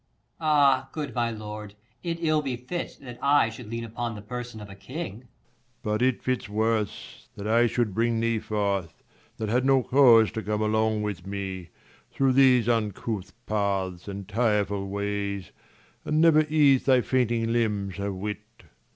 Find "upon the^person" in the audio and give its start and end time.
3.83-4.59